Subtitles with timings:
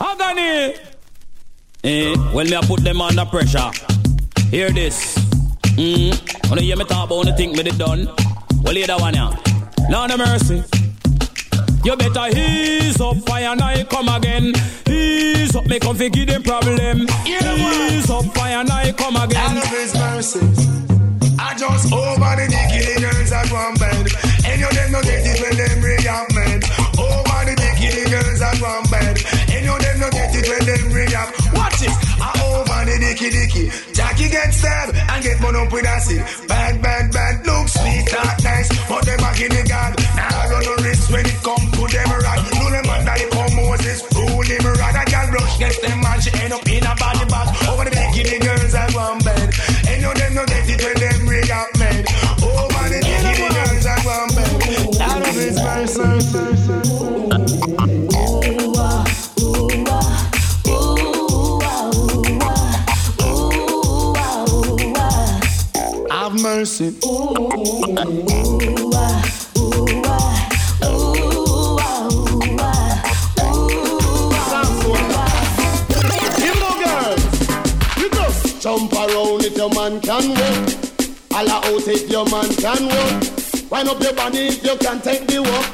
[0.00, 0.74] Agony.
[1.82, 3.70] Eh, well, me I put them under pressure.
[4.50, 5.18] Hear this.
[5.74, 8.08] Mm, wanna hear me talk about the thing me did done?
[8.62, 9.34] Well, hear that one, yeah.
[9.90, 10.62] Lord of mercy.
[11.84, 14.52] You better ease up, fire and I come again.
[14.88, 17.06] Ease up, make come give them problem.
[17.26, 19.56] Ease up, fire and I come again.
[19.56, 20.40] Out of His mercy,
[21.40, 24.06] I just over the dicky girls at one bed.
[24.46, 26.34] And you them no get it when them react
[31.82, 31.98] react.
[31.98, 33.92] Watch it, I over the dicky dicky.
[33.92, 36.22] Jackie get stabbed and get blown up with acid.
[36.48, 39.94] Bad, bad, bad, look sweet, that nice, but them back in the god.
[40.16, 42.40] Now I run no risk when it come to them rod.
[42.50, 44.96] Do them man that come Moses, rule him rod.
[44.96, 47.47] A girl brush gets them man, she end up in a body bag.
[78.68, 80.68] Jump around if your man can walk.
[81.34, 83.70] All out if your man can walk.
[83.70, 85.66] Wind up your body if you can take the walk.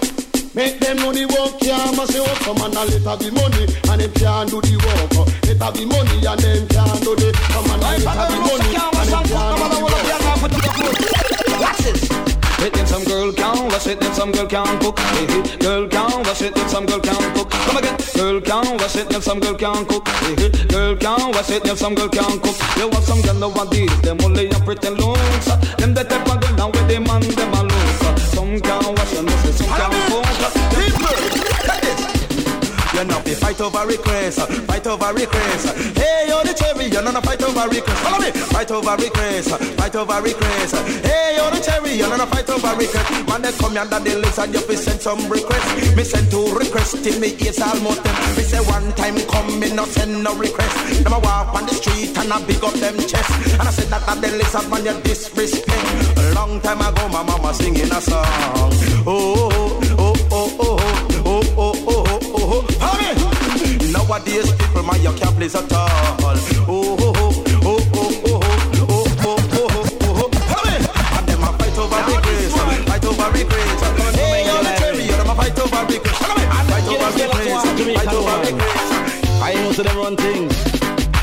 [0.54, 2.38] Make them know the work, yeah, must you work.
[2.44, 5.26] Some man a let the money and them can't do the work.
[5.44, 7.34] Let the money and them can't do the.
[7.52, 11.23] Some man a let the money and them can't do the work.
[11.74, 12.08] Watch this.
[12.58, 14.98] Sit some girl can wash it, them some girl can cook.
[14.98, 15.56] Hey, hey.
[15.58, 17.50] Girl can wash it, them some girl can cook.
[17.50, 17.96] Come again.
[18.14, 20.06] Girl can wash it, them some girl can cook.
[20.08, 20.66] Hey, hey.
[20.68, 22.56] Girl can wash it, them some girl can cook.
[22.76, 25.46] You want some girl nowadays, them only a pretty looks.
[25.76, 28.18] Them that type of girl now with them man, them a look.
[28.18, 30.13] Some can wash and wash it, some can cook.
[33.08, 33.34] Check this.
[33.34, 35.66] They fight over request, uh, fight over request.
[35.98, 38.00] Hey, yo, the cherry, you know no fight over request.
[38.02, 40.74] Follow me, fight over request, uh, fight over request.
[41.04, 43.10] Hey, yo, the cherry, you know no fight over request.
[43.28, 45.96] Man, they come under the list and you fi send some request.
[45.96, 48.14] Me send two requests till me ears almost them.
[48.36, 51.02] Me say one time come, me not send no request.
[51.02, 53.30] Them a walk on the street and I big up them chest.
[53.58, 55.84] And I said that at the list man you disrespect.
[56.18, 58.70] A long time ago, my mama singing a song.
[59.06, 61.13] Oh, oh, oh, oh, oh, oh,
[63.94, 65.88] Nowadays, people, man, you can't please at all.
[66.66, 67.30] Oh, oh, oh,
[67.62, 69.70] oh, oh, oh, oh, oh, oh, oh,
[70.02, 71.16] oh, oh.
[71.16, 72.54] And them a fight over regrets,
[72.90, 73.82] fight over regrets.
[74.18, 76.18] Hey, yo, the cherry, them a fight over regrets.
[76.18, 77.62] Fight over regrets,
[77.94, 78.90] fight over regrets.
[79.40, 80.54] I know to them run things.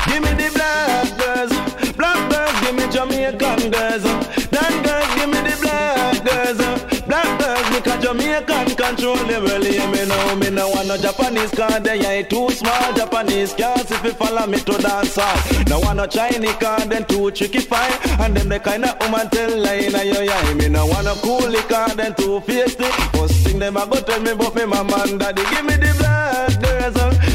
[0.08, 1.52] Give me the black girls,
[1.92, 4.02] black girls, give me Jamaican girls.
[4.48, 6.58] That girls, give me the black girls,
[7.04, 9.70] black girls, because Jamaican control the.
[9.72, 12.92] Yeah, me know, me no want no Japanese car, they ain't too small.
[12.94, 15.38] Japanese cars, if you follow me to dance hall.
[15.68, 17.92] No want no Chinese car, then too tricky fine.
[18.20, 20.54] And them the kind of woman tell lie in your eye.
[20.54, 22.90] Me no want no cool car, then too feisty.
[23.16, 25.42] First thing them a go tell me about me mama and daddy.
[25.50, 26.94] Give me the black girls,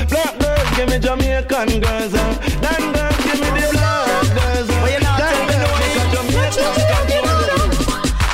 [0.10, 2.14] black girls, give me Jamaican girls.
[2.14, 2.57] girls,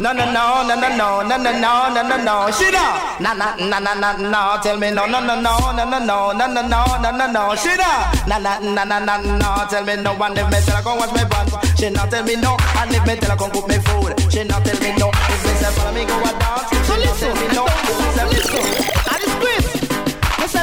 [0.03, 2.51] No, no, no, no, no, no, no, no, no, no, no, no.
[2.51, 3.21] Shit up.
[3.21, 4.61] Na, na, na, na, na, no.
[4.61, 7.55] Tell me no, no, no, no, no, no, no, no, no, no, no, no, no.
[7.55, 8.27] Shit up.
[8.27, 9.65] Na, na, na, na, na, no.
[9.69, 10.11] Tell me no.
[10.21, 12.57] And if me tell her come wash my pants, she not tell me no.
[12.79, 15.07] And if me tell her come cook me food, she not tell me no.
[15.07, 17.63] If me say follow me go a dance, so listen, me no.
[17.63, 18.72] If me say listen.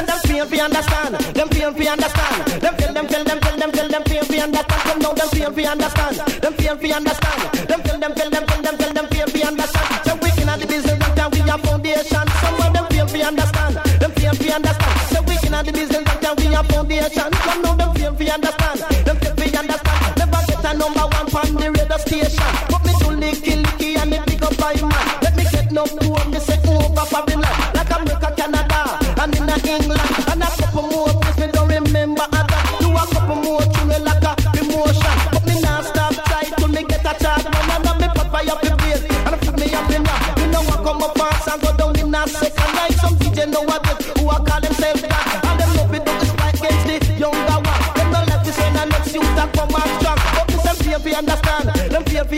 [0.01, 1.15] Listen, them feel fi understand.
[1.35, 2.61] Them feel fi understand.
[2.61, 4.81] Them feel, them feel, them feel, them feel, them feel fi understand.
[4.81, 6.15] Come now, them feel fi understand.
[6.41, 7.41] Them feel fi understand.
[7.69, 10.05] Them feel, them feel, them feel, them feel, them feel fi understand.
[10.05, 12.25] So we in the business, that we a foundation.
[12.41, 13.75] Some of them feel fi understand.
[14.01, 14.99] Them feel fi understand.
[15.11, 17.31] So we in the business, that we a foundation.
[17.31, 18.79] Come now, them feel fi understand.
[19.05, 20.17] Them feel fi understand.
[20.17, 22.70] Never get a number one from the radio station.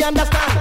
[0.04, 0.53] Understand.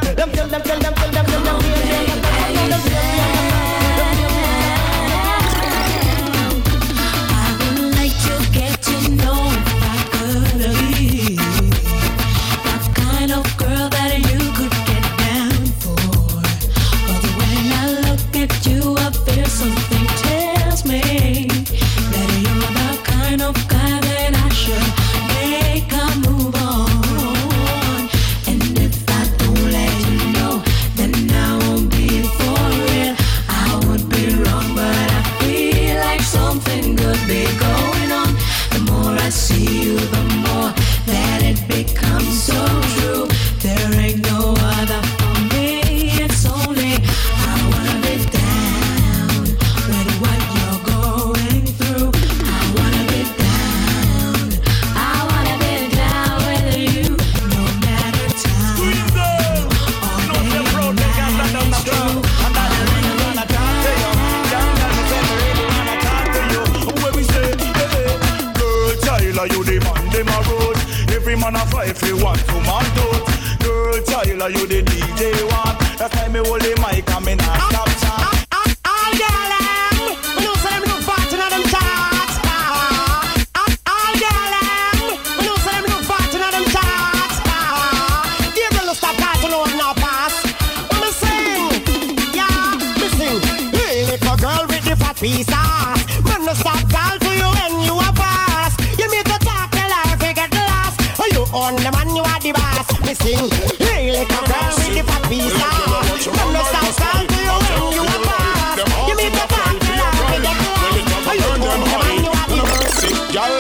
[95.23, 96.03] Ass.
[96.25, 98.75] Man, no stop call to you when you a pass.
[98.99, 100.99] You make the talk the life, you get last.
[101.21, 102.91] Oh, you own the man, you are the boss.
[103.07, 103.47] Me sing.
[103.79, 106.27] Hey, little girl with the fat ass.
[106.27, 108.83] Man, no stop call to you when you a pass.
[109.07, 111.31] You make the talk the life, you get last.
[111.31, 112.99] Oh, you own the man, you are the boss.
[113.31, 113.55] Girl,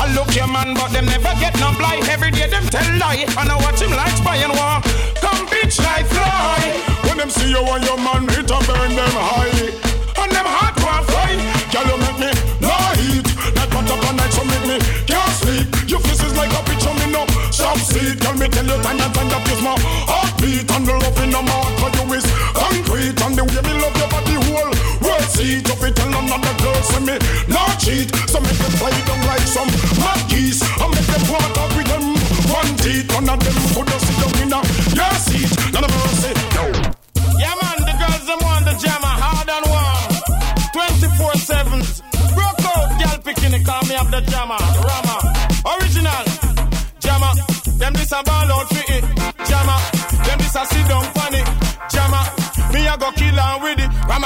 [0.00, 2.08] I look your man, but them never get no blight.
[2.08, 4.80] Every day them tell lie, and I watch him like spy and war.
[5.20, 6.72] Come bitch like fly.
[7.04, 9.76] When them see you and your man, it a burn them high.
[10.16, 10.71] And them hot.
[11.72, 12.01] Girl, you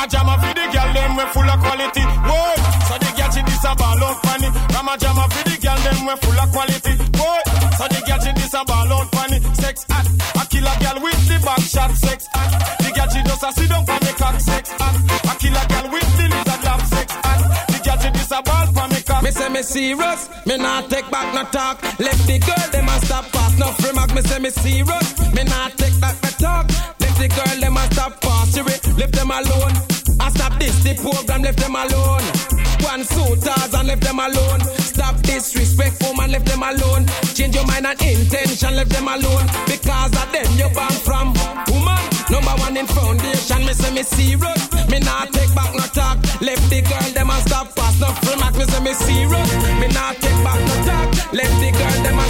[0.07, 2.05] Rama jammer for the girl, them we full of quality.
[2.07, 2.55] Whoa.
[2.87, 4.49] So the girl she this a ball out funny.
[4.71, 6.95] Rama jammer for the girl, them we full of quality.
[7.19, 7.43] Whoa.
[7.75, 9.43] So the girl she this a ball out funny.
[9.59, 10.07] Sex act.
[10.39, 11.91] I kill a girl with the back shot.
[11.91, 12.55] Sex act.
[12.87, 14.39] The girl she just a sit down for me cock.
[14.39, 14.99] Sex act.
[15.27, 16.81] I kill a girl with the lizard lap.
[16.87, 17.43] Sex act.
[17.67, 19.23] The girl she this a ball for me cock.
[19.27, 21.83] Me say me serious, me not take back no talk.
[21.99, 24.15] Left the girl them a stop fast, no remark.
[24.15, 26.71] Me say me serious, me not take back no talk.
[27.03, 28.23] Left the girl them a stop
[28.57, 28.63] you
[28.95, 29.96] left them alone.
[30.21, 32.25] I stop this the program, left them alone.
[32.85, 34.61] One suitors and left them alone.
[34.79, 37.07] Stop disrespectful man, left them alone.
[37.35, 39.47] Change your mind and intention, left them alone.
[39.67, 41.35] Because of them you born from
[41.69, 42.01] woman.
[42.31, 44.63] Number one in foundation, me say me serious.
[44.91, 46.19] Me not take back no talk.
[46.41, 48.57] Left the girl them a stop fast, no remark.
[48.57, 49.51] Me say me serious.
[49.81, 51.33] Me not take back no talk.
[51.33, 52.27] Left the girl them a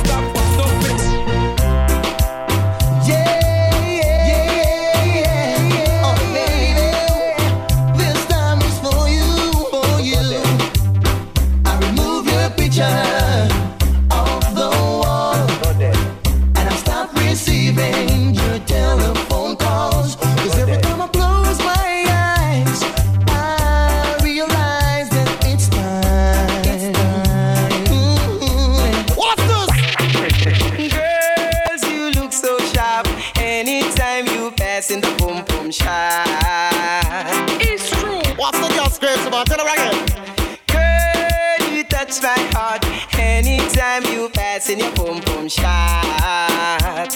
[43.79, 45.67] Anytime you pass in your boom boom shop.
[45.67, 47.11] And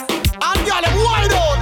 [0.66, 1.58] girl, them wide out.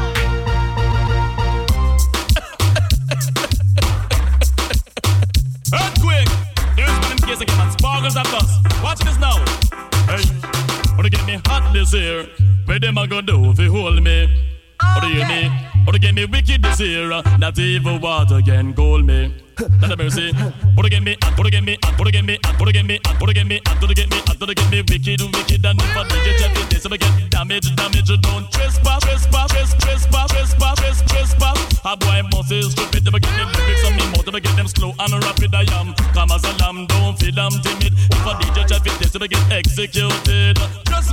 [5.72, 6.28] Earthquake.
[6.74, 7.70] There's one in case again, man.
[7.70, 8.58] Sparkles at us.
[8.82, 9.38] Watch this now.
[10.08, 10.24] Hey,
[10.96, 12.26] wanna get me hot this year?
[12.64, 14.26] Where them a go do if you hold me?
[14.96, 15.48] Or do you me?
[15.86, 17.22] Or to get me wicked this year?
[17.38, 19.32] Not even water can cool me.
[19.80, 20.32] Not a mercy.
[20.76, 22.84] Or to get me, or to get me, or to get me, or to get
[22.84, 23.67] me, or to get me, or to get me, or
[24.98, 28.08] to get wicked, wicked, and I did you check it, this get damage, damage.
[28.20, 31.80] Don't trespass, trespass, trespass, trespass, trespass, trespass, trespass.
[31.84, 33.04] A boy must is stupid.
[33.04, 35.54] Never get them lyrics on me mouth, never get them slow and rapid.
[35.54, 36.86] I am calm as a lamb.
[36.86, 37.94] Don't feel I'm timid.
[37.94, 40.58] If I did you check it, this get executed.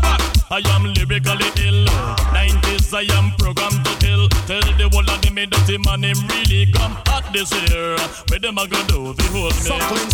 [0.01, 0.21] Back.
[0.49, 1.85] I am lyrically ill.
[2.33, 3.94] 90s, I am programmed to
[5.35, 7.97] me dirty man, him really come hot this year.
[8.29, 9.67] Where them a go do if he hold me?
[9.67, 10.07] Something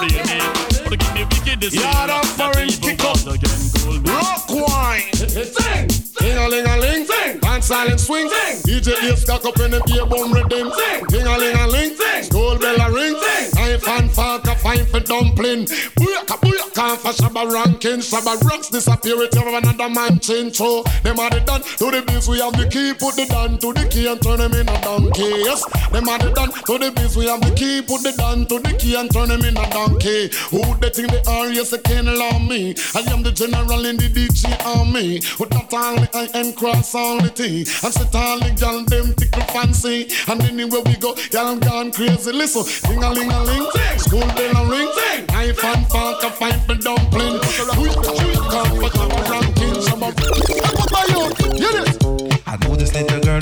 [0.00, 0.72] do you mean?
[0.88, 1.84] What give me wicked this year?
[1.84, 3.20] Yard of Not kick up.
[3.20, 4.10] water can cool me.
[4.10, 5.12] Rock wine.
[5.12, 5.88] Sing.
[6.18, 7.04] Ding a ling a ling.
[7.04, 7.38] Sing.
[7.40, 8.28] Dance silent swing.
[8.28, 8.56] Sing.
[8.64, 10.72] DJ Ace cock up in the beer boom rhythm.
[10.72, 11.04] Sing.
[11.12, 11.94] Ding a ling a ling.
[11.94, 12.22] Sing.
[12.24, 13.16] School bell a ring.
[13.16, 13.50] Sing.
[13.54, 15.66] Knife and fork a fine for dumpling.
[16.00, 18.00] Booyaka booyaka for shabba ranking.
[18.00, 20.56] Shabba rocks disappear with you another man change.
[20.56, 22.28] So them are the done to the biz.
[22.28, 22.94] We have the key.
[22.94, 25.44] Put the down to the key and turn them in a donkey.
[25.44, 25.64] Yes.
[25.90, 27.16] Them are the done to the biz.
[27.16, 27.82] We have the key.
[27.82, 30.30] Put the down to the key and turn them in a donkey.
[30.50, 31.48] Who they think they are?
[31.52, 32.74] Yes, they can't allow me.
[32.94, 35.20] I am the general in the DJ army.
[35.38, 37.66] With not only I and cross all the T.
[37.84, 40.08] And sit all the gal them tickle fancy.
[40.28, 42.32] And anywhere we go, y'all gone crazy.
[42.32, 43.66] Listen, ding a ling a ling.
[43.98, 44.90] School bell a a ring.
[45.28, 47.38] Knife and fork to fight me dumpling.
[47.40, 48.71] Quick, quick, come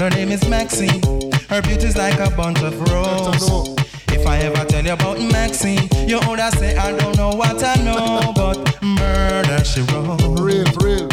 [0.00, 1.02] her name is Maxine.
[1.50, 3.76] Her beauty's like a bunch of roses.
[4.09, 7.75] If I ever tell you about Maxine, you would say I don't know what I
[7.83, 10.21] know, but murder she wrote.
[10.40, 11.09] Real, real.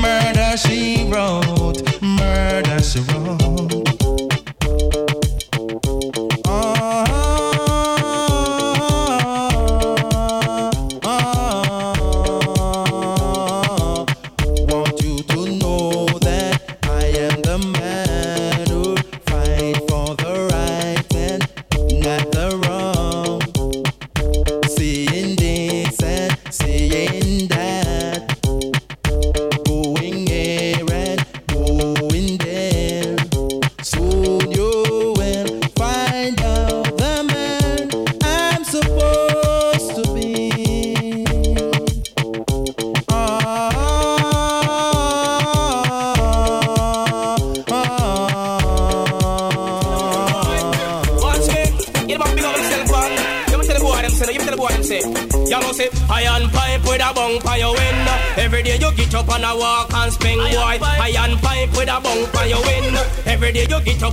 [0.00, 1.41] Murder she wrote.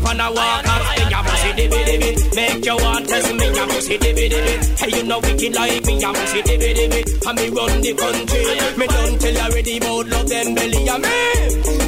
[0.10, 1.10] And a walk and spin.
[1.10, 2.36] You must see dibby dibby.
[2.36, 4.54] Make your want test me, you must see dibby dibby.
[4.80, 7.02] Hey, you know wicked like me, you must see dibby dibby.
[7.28, 8.44] And me run the country.
[8.80, 11.18] Me don't tell you already about love them belly, and me.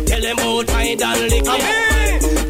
[0.05, 1.73] Tell them about hide and liquor, me.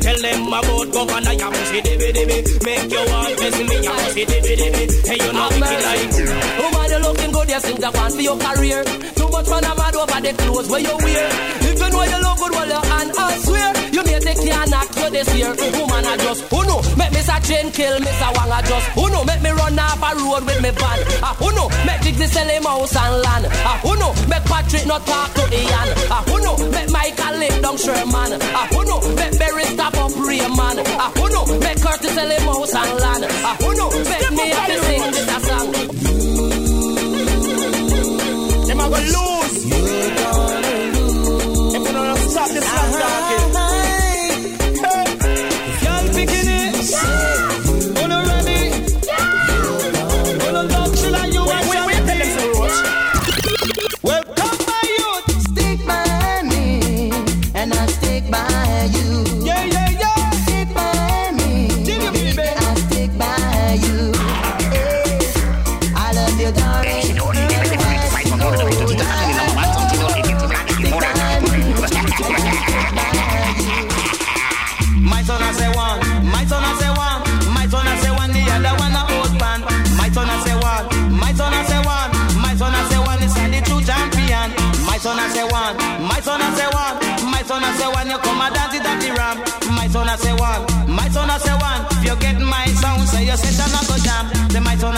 [0.01, 2.37] Tell them about governor, you must see dibby dibby.
[2.65, 4.83] Make your want test me, you must see dibby dibby.
[5.07, 6.11] Hey, you know wicked like
[6.59, 6.70] Woman,
[7.12, 8.84] you looking good, you think that one for your career.
[9.15, 11.27] Too much fun I'm mad over the clothes where you wear.
[11.62, 13.70] If you know you look good, well, your hand I swear.
[13.91, 15.51] You may take the knock you this year.
[15.51, 17.38] Woman, I just, who know, make Mr.
[17.44, 18.30] Chain kill Mr.
[18.38, 21.00] Wang, I just, who know, make me run off a road with me van.
[21.24, 23.46] Ah, who know, make Jigsy sell him house and land.
[23.68, 25.88] Ah, who know, make Patrick not talk to Ian.
[26.12, 28.32] Ah, who know, make Michael live down Sherman.
[28.56, 30.80] Ah, who know, make Barry stop up Raymond.
[30.96, 33.24] Ah, who know, make Curtis sell him house and land.
[33.44, 33.56] Ah,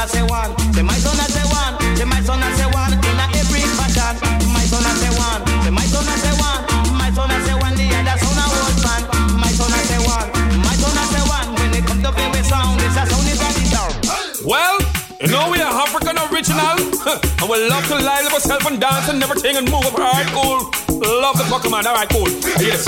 [0.04, 1.43] I say one, say my son I say one,
[16.44, 16.78] original,
[17.40, 19.86] and we love to lie live ourselves and dance and everything and move.
[19.96, 20.60] Alright, cool.
[21.22, 21.86] Love the Pokemon.
[21.86, 22.30] Alright, cool.
[22.60, 22.88] Yes.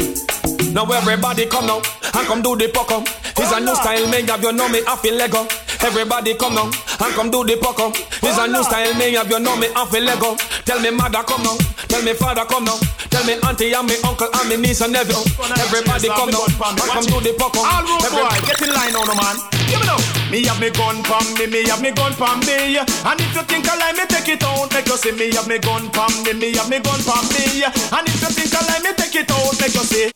[0.74, 3.08] Now everybody come now and come do the Pokemon.
[3.38, 5.48] It's a new style, me have you know me I feel Lego.
[5.82, 7.94] Everybody come now and come do the Pokemon.
[8.24, 10.36] It's a new style, me have you know me I feel Lego.
[10.66, 12.78] Tell me mother come now, tell me father come now,
[13.14, 15.20] tell me auntie and me uncle and me niece and nephew.
[15.62, 17.66] Everybody come now and come do the Pokemon.
[17.70, 19.38] All road boy, Everybody- get in line now, no man.
[19.70, 20.00] Give me now.
[20.32, 22.78] Me have me gun pon me, me have me gun pon me.
[22.82, 24.74] And if you think I like me, take it out.
[24.74, 27.62] Make you see me have me gun pon me, me have me gun pon me.
[27.64, 29.54] And if you think I like me, take it out.
[29.62, 30.10] Make you see.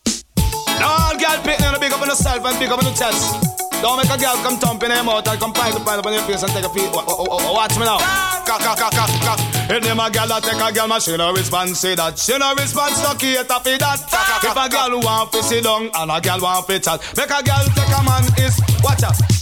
[0.82, 3.49] All girl pick now, big up on yourself and big up on your chest.
[3.80, 6.06] Don't make a girl come thump in her mouth and come pile the pile up
[6.06, 6.90] on your face and take a feet.
[6.92, 7.98] Wa- wa- wa- Watch me now.
[8.44, 9.40] Cock, cock, cock, cock, cock.
[9.70, 12.18] If them a girl that take a girl, man, she no response, say that.
[12.18, 14.00] She no response, no cater for that.
[14.44, 17.42] If a girl want to sit down and a girl want to chat, make a
[17.42, 19.39] girl take a man is watch out.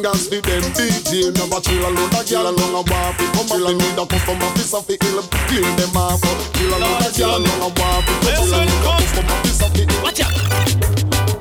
[0.00, 3.48] Shabba King as the them DJ Never chill alone a girl along a walk Come
[3.48, 6.20] chill alone a custom officer fi ill Clear them off
[6.54, 10.20] Chill alone a girl along a walk Chill alone a custom officer fi ill Watch
[10.20, 10.32] out.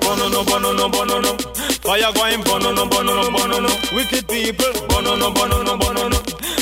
[0.02, 1.38] Bono bono no bono no
[1.84, 6.10] Fire going bono no bono no bono no Wicked people bono no bono no bono
[6.10, 6.18] no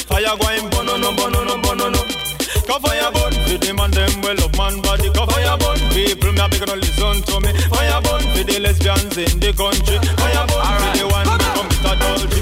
[0.08, 2.28] Fire going bono no bono no bono no
[2.68, 5.08] Cover your bun, for the man them well up man body.
[5.16, 7.56] Cover your bun, people me a big no listen to me.
[7.72, 9.96] Fire bun, for the lesbians in the country.
[10.20, 10.97] Fire bun, for the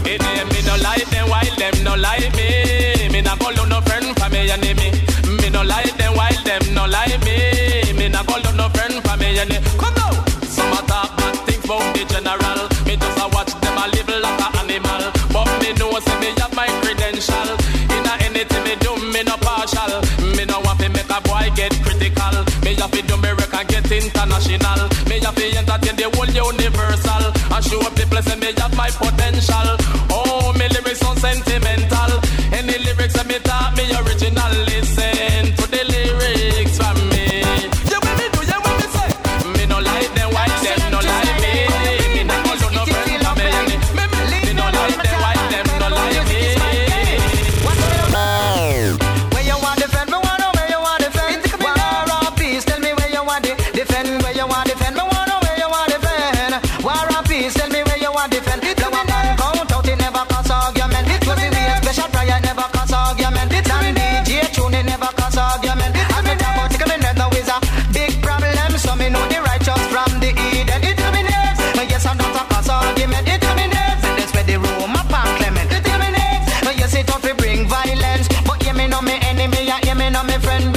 [0.05, 3.09] It ain't me no like them, while them no like me.
[3.11, 4.91] Me not follow no friend from me enemy.
[5.41, 7.93] Me no like them, while them no like me.
[7.97, 9.59] Me not follow no friend from me enemy.
[9.77, 10.11] Come now,
[10.45, 12.61] some a talk bad things about the general.
[12.85, 15.03] Me just a watch them a live like a animal.
[15.33, 17.49] But me know say me have my credential.
[17.95, 20.01] Inna anything me do, me no partial.
[20.35, 22.35] Me no want to make a boy get critical.
[22.63, 24.94] Me have to do me record get international.
[27.69, 29.84] Show place and me have my potential.
[80.39, 80.74] Friend.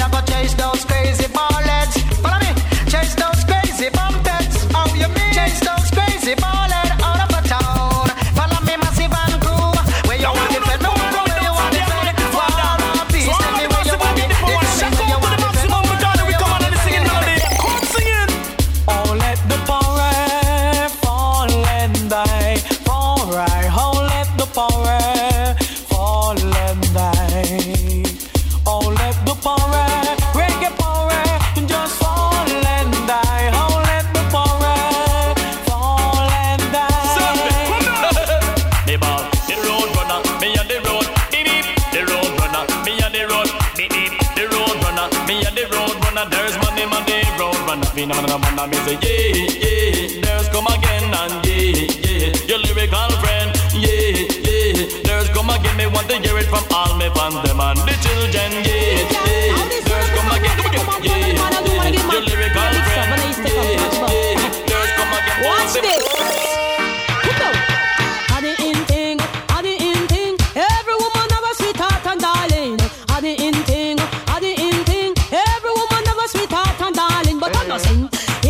[48.06, 50.20] Na na na, me yeah, yeah.
[50.22, 52.46] There's come again and yeah, yeah.
[52.46, 54.87] Your lyrical friend, yeah, yeah.
[55.04, 55.76] There's come again.
[55.76, 59.88] Me want to hear it from all me fans, them and the children, yeah, yeah.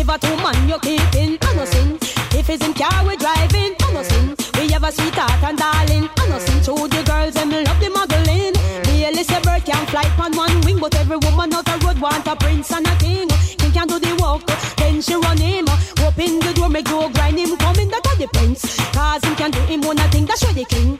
[0.09, 1.97] A two man you keeping, I'm not sin.
[2.33, 4.35] If it's in car we driving, I'm not sin.
[4.57, 6.09] We have a sweetheart and darling.
[6.17, 6.61] I'm not sin.
[6.65, 8.53] To the girls and love the muggling.
[8.87, 12.25] The Elizabeth bird can fly on one wing, but every woman out the road want
[12.27, 13.27] a prince and a king.
[13.57, 14.45] King can do the work,
[14.77, 15.65] then she run him.
[16.01, 18.61] Open the door, make you grind him, come in that the prince.
[18.91, 20.97] Cause him can do him one thing, that's why the king.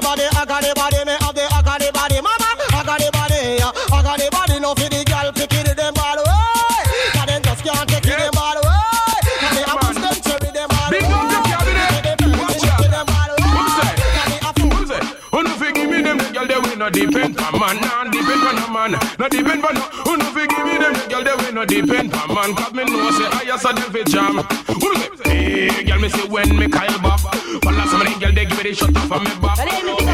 [0.00, 1.04] Body, agony body, agony body.
[1.06, 3.40] Me have the agony body, mama, agony body,
[3.92, 4.56] agony body.
[4.60, 6.82] No for the girl picking them all away.
[7.12, 9.20] 'Cause them just can't take it them all away.
[9.40, 12.18] 'Cause they have spend cherry them all Big up the cabinet.
[12.40, 12.80] Watch out.
[15.32, 18.04] Who no fi give me them the girl they will not depend on man, nah
[18.04, 19.80] depend on a man, not depend on no.
[20.06, 22.72] Who no fi give me them the girl they will not depend on man, 'cause
[22.72, 24.36] me know say I just a them jam.
[24.80, 25.10] Who say?
[25.24, 27.20] Hey, girl me say when me Kyle Bob,
[28.76, 30.05] shut off of me back.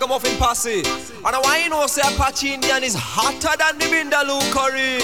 [0.00, 0.82] Ragamuffin posse.
[1.24, 4.98] And I know, say Apache Indian is hotter than the Vindaloo curry.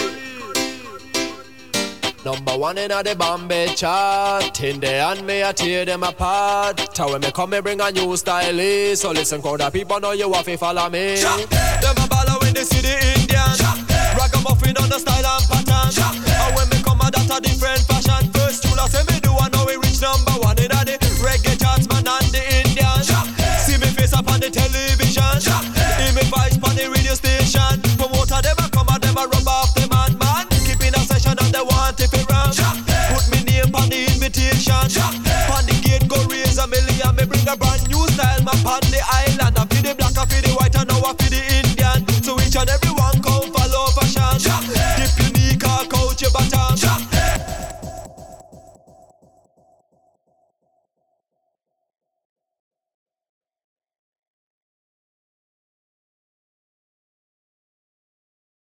[2.25, 4.61] Number one in the Bombay chart.
[4.63, 6.79] In the and me, I tear them apart.
[6.95, 8.97] Tell when me come, me bring a new style.
[8.97, 11.17] So listen, crowd of people know you have to follow me.
[11.17, 12.89] Them a follow in the city
[13.21, 13.87] Indian.
[14.19, 15.25] Ragamuffin on the style.
[15.53, 15.56] And